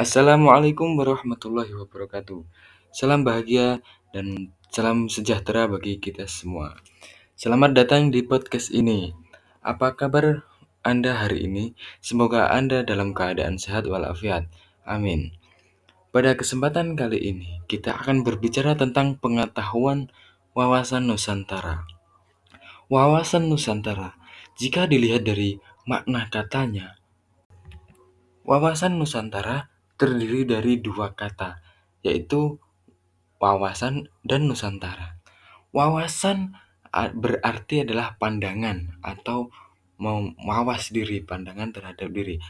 [0.00, 2.40] Assalamualaikum warahmatullahi wabarakatuh.
[2.88, 3.84] Salam bahagia
[4.16, 6.72] dan salam sejahtera bagi kita semua.
[7.36, 9.12] Selamat datang di podcast ini.
[9.60, 10.48] Apa kabar
[10.80, 11.76] Anda hari ini?
[12.00, 14.48] Semoga Anda dalam keadaan sehat walafiat.
[14.88, 15.36] Amin.
[16.16, 20.08] Pada kesempatan kali ini, kita akan berbicara tentang pengetahuan
[20.56, 21.84] wawasan Nusantara.
[22.88, 24.16] Wawasan Nusantara,
[24.56, 26.96] jika dilihat dari makna katanya,
[28.48, 29.68] wawasan Nusantara
[30.00, 31.60] terdiri dari dua kata,
[32.00, 32.56] yaitu
[33.36, 35.20] wawasan dan Nusantara.
[35.76, 36.56] Wawasan
[36.92, 39.52] berarti adalah pandangan atau
[40.40, 42.40] mawas diri, pandangan terhadap diri.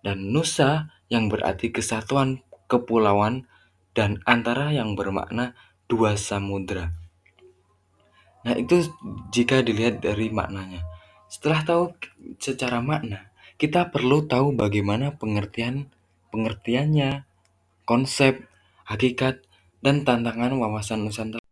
[0.00, 3.44] Dan Nusa yang berarti kesatuan kepulauan
[3.92, 5.52] dan antara yang bermakna
[5.86, 6.96] dua samudra.
[8.44, 8.84] Nah, itu
[9.32, 10.84] jika dilihat dari maknanya.
[11.30, 11.84] Setelah tahu
[12.36, 15.93] secara makna, kita perlu tahu bagaimana pengertian
[16.34, 17.22] pengertiannya,
[17.86, 18.50] konsep,
[18.90, 19.46] hakikat,
[19.78, 21.44] dan tantangan wawasan Nusantara.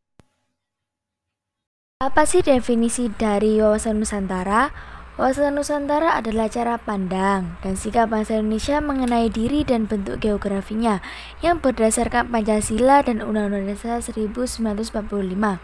[2.03, 4.75] Apa sih definisi dari wawasan Nusantara?
[5.21, 11.05] Wawasan Nusantara adalah cara pandang dan sikap bangsa Indonesia mengenai diri dan bentuk geografinya
[11.45, 15.61] yang berdasarkan Pancasila dan Undang-Undang Dasar 1945.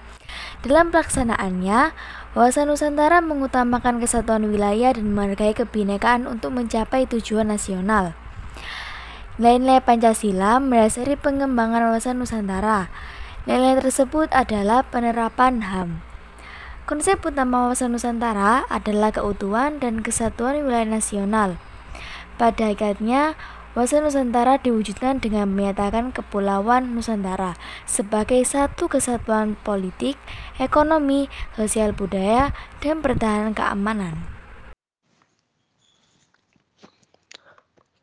[0.62, 1.80] Dalam pelaksanaannya,
[2.36, 8.12] wawasan Nusantara mengutamakan kesatuan wilayah dan menghargai kebinekaan untuk mencapai tujuan nasional.
[9.39, 12.91] Nilai-nilai Pancasila mendasari pengembangan wawasan Nusantara.
[13.47, 16.03] Nilai tersebut adalah penerapan HAM.
[16.91, 21.55] Konsep utama wawasan Nusantara adalah keutuhan dan kesatuan wilayah nasional.
[22.34, 23.39] Pada hakikatnya,
[23.78, 27.55] wawasan Nusantara diwujudkan dengan menyatakan kepulauan Nusantara
[27.86, 30.19] sebagai satu kesatuan politik,
[30.58, 32.50] ekonomi, sosial budaya,
[32.83, 34.38] dan pertahanan keamanan.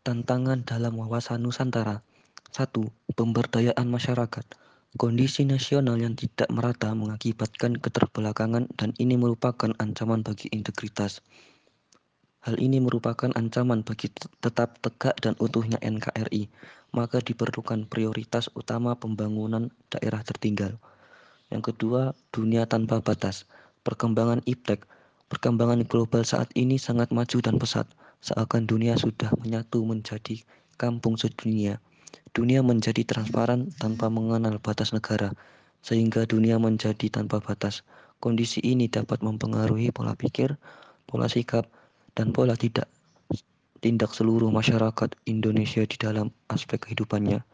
[0.06, 2.06] Tantangan dalam wawasan Nusantara
[2.54, 2.78] 1.
[3.18, 4.46] Pemberdayaan masyarakat
[5.02, 11.26] Kondisi nasional yang tidak merata mengakibatkan keterbelakangan dan ini merupakan ancaman bagi integritas.
[12.46, 14.14] Hal ini merupakan ancaman bagi
[14.46, 16.54] tetap tegak dan utuhnya NKRI,
[16.94, 20.78] maka diperlukan prioritas utama pembangunan daerah tertinggal.
[21.50, 23.50] Yang kedua, dunia tanpa batas.
[23.82, 24.86] Perkembangan iptek,
[25.34, 27.90] perkembangan global saat ini sangat maju dan pesat,
[28.26, 30.42] seakan dunia sudah menyatu menjadi
[30.82, 31.78] kampung sedunia.
[32.34, 35.38] Dunia menjadi transparan tanpa mengenal batas negara,
[35.86, 37.86] sehingga dunia menjadi tanpa batas.
[38.18, 40.58] Kondisi ini dapat mempengaruhi pola pikir,
[41.06, 41.70] pola sikap,
[42.18, 42.90] dan pola tidak
[43.86, 47.46] tindak seluruh masyarakat Indonesia di dalam aspek kehidupannya.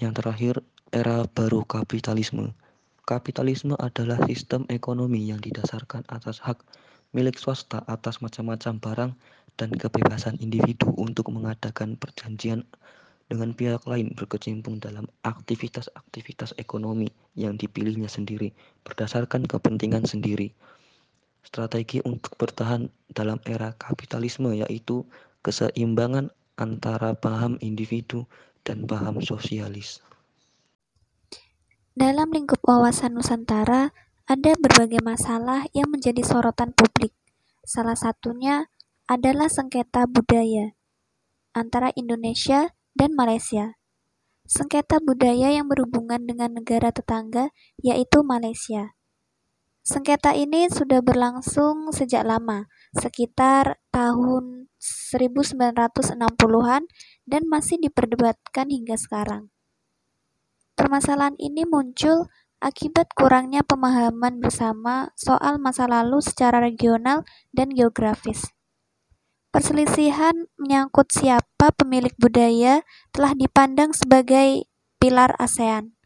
[0.00, 0.54] Yang terakhir,
[0.88, 2.56] era baru kapitalisme.
[3.04, 6.64] Kapitalisme adalah sistem ekonomi yang didasarkan atas hak
[7.10, 9.12] milik swasta atas macam-macam barang
[9.60, 12.64] dan kebebasan individu untuk mengadakan perjanjian
[13.28, 20.56] dengan pihak lain berkecimpung dalam aktivitas-aktivitas ekonomi yang dipilihnya sendiri berdasarkan kepentingan sendiri.
[21.44, 25.04] Strategi untuk bertahan dalam era kapitalisme yaitu
[25.44, 28.24] keseimbangan antara paham individu
[28.64, 30.00] dan paham sosialis.
[31.94, 33.92] Dalam lingkup wawasan Nusantara,
[34.24, 37.10] ada berbagai masalah yang menjadi sorotan publik.
[37.66, 38.70] Salah satunya
[39.10, 40.78] adalah sengketa budaya
[41.50, 43.74] antara Indonesia dan Malaysia.
[44.46, 47.50] Sengketa budaya yang berhubungan dengan negara tetangga,
[47.82, 48.94] yaitu Malaysia.
[49.82, 56.86] Sengketa ini sudah berlangsung sejak lama, sekitar tahun 1960-an
[57.26, 59.50] dan masih diperdebatkan hingga sekarang.
[60.78, 62.30] Permasalahan ini muncul
[62.62, 68.54] akibat kurangnya pemahaman bersama soal masa lalu secara regional dan geografis.
[69.50, 74.70] Perselisihan menyangkut siapa pemilik budaya telah dipandang sebagai
[75.02, 75.98] pilar ASEAN.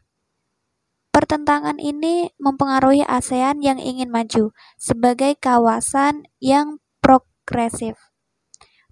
[1.13, 4.49] Pertentangan ini mempengaruhi ASEAN yang ingin maju
[4.81, 8.01] sebagai kawasan yang progresif.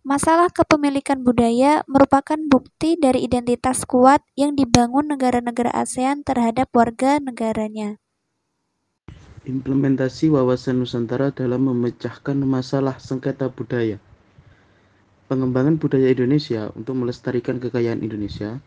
[0.05, 7.97] Masalah kepemilikan budaya merupakan bukti dari identitas kuat yang dibangun negara-negara ASEAN terhadap warga negaranya.
[9.49, 13.97] Implementasi wawasan Nusantara dalam memecahkan masalah sengketa budaya.
[15.23, 18.59] Pengembangan budaya Indonesia untuk melestarikan kekayaan Indonesia,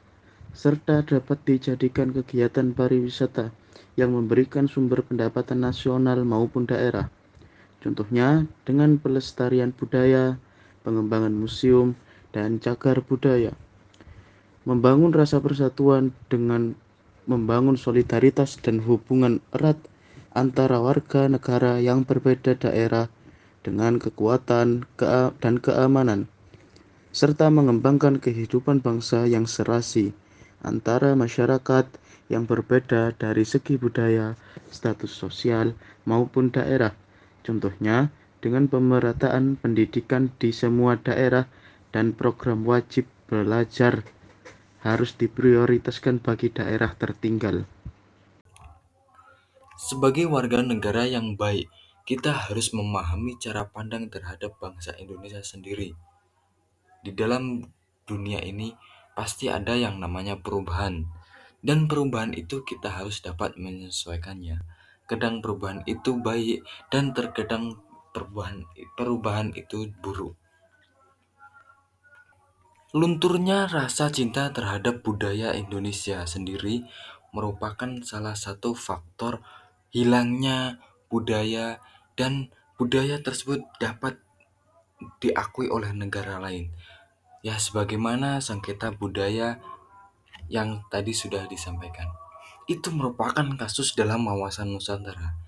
[0.57, 3.53] serta dapat dijadikan kegiatan pariwisata
[4.01, 7.13] yang memberikan sumber pendapatan nasional maupun daerah.
[7.85, 10.41] Contohnya dengan pelestarian budaya,
[10.81, 11.93] pengembangan museum,
[12.33, 13.53] dan cagar budaya.
[14.65, 16.73] Membangun rasa persatuan dengan
[17.29, 19.77] membangun solidaritas dan hubungan erat
[20.33, 23.13] antara warga negara yang berbeda daerah
[23.61, 24.89] dengan kekuatan
[25.45, 26.33] dan keamanan
[27.17, 30.13] serta mengembangkan kehidupan bangsa yang serasi
[30.61, 31.89] antara masyarakat
[32.29, 34.37] yang berbeda dari segi budaya,
[34.69, 35.73] status sosial,
[36.05, 36.93] maupun daerah.
[37.41, 38.13] Contohnya,
[38.45, 41.49] dengan pemerataan pendidikan di semua daerah
[41.89, 44.05] dan program wajib belajar
[44.85, 47.65] harus diprioritaskan bagi daerah tertinggal.
[49.81, 51.73] Sebagai warga negara yang baik,
[52.05, 55.97] kita harus memahami cara pandang terhadap bangsa Indonesia sendiri.
[57.07, 57.63] Di dalam
[58.03, 58.75] dunia ini
[59.15, 61.07] pasti ada yang namanya perubahan.
[61.63, 64.67] Dan perubahan itu kita harus dapat menyesuaikannya.
[65.07, 67.79] Kadang perubahan itu baik dan terkadang
[68.11, 68.67] perubahan
[68.99, 70.35] perubahan itu buruk.
[72.91, 76.83] Lunturnya rasa cinta terhadap budaya Indonesia sendiri
[77.31, 79.45] merupakan salah satu faktor
[79.95, 80.83] hilangnya
[81.13, 81.79] budaya
[82.19, 82.51] dan
[82.81, 84.17] budaya tersebut dapat
[85.21, 86.73] diakui oleh negara lain.
[87.47, 89.63] Ya sebagaimana sengketa budaya
[90.51, 92.11] yang tadi sudah disampaikan.
[92.67, 95.39] Itu merupakan kasus dalam wawasan Nusantara.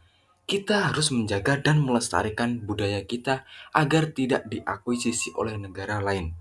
[0.47, 3.43] Kita harus menjaga dan melestarikan budaya kita
[3.75, 6.39] agar tidak diakuisisi oleh negara lain.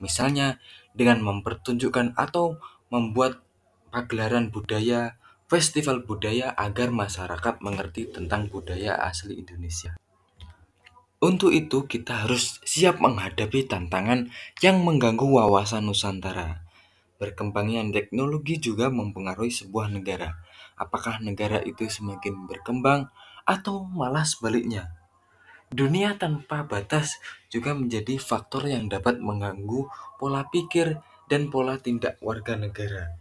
[0.00, 0.64] Misalnya
[0.96, 2.56] dengan mempertunjukkan atau
[2.88, 3.44] membuat
[3.92, 9.92] pagelaran budaya, festival budaya agar masyarakat mengerti tentang budaya asli Indonesia.
[11.16, 14.28] Untuk itu, kita harus siap menghadapi tantangan
[14.60, 16.60] yang mengganggu wawasan Nusantara.
[17.16, 20.36] Berkembangnya teknologi juga mempengaruhi sebuah negara.
[20.76, 23.08] Apakah negara itu semakin berkembang
[23.48, 24.92] atau malah sebaliknya?
[25.72, 27.16] Dunia tanpa batas
[27.48, 29.88] juga menjadi faktor yang dapat mengganggu
[30.20, 31.00] pola pikir
[31.32, 33.16] dan pola tindak warga negara.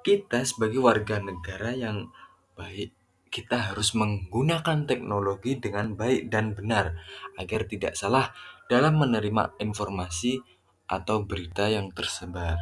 [0.00, 2.08] Kita sebagai warga negara yang
[2.56, 2.96] baik,
[3.30, 6.98] kita harus menggunakan teknologi dengan baik dan benar
[7.38, 8.34] agar tidak salah
[8.66, 10.42] dalam menerima informasi
[10.90, 12.58] atau berita yang tersebar.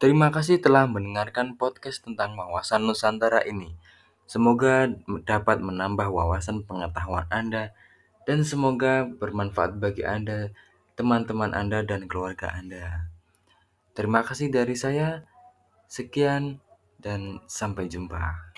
[0.00, 3.76] Terima kasih telah mendengarkan podcast tentang wawasan Nusantara ini.
[4.26, 4.88] Semoga
[5.28, 7.76] dapat menambah wawasan pengetahuan Anda
[8.24, 10.50] dan semoga bermanfaat bagi Anda,
[10.96, 13.12] teman-teman Anda, dan keluarga Anda.
[13.92, 15.28] Terima kasih dari saya.
[15.86, 16.61] Sekian
[17.02, 18.51] dan sampai jumpa.